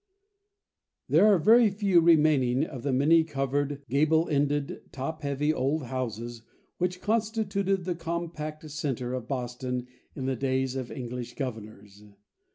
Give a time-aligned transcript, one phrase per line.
[1.07, 6.41] There are very few remaining of the many covered, gable ended, top heavy, old houses
[6.79, 9.85] which constituted the compact centre of Boston
[10.15, 12.03] in the days of English governors.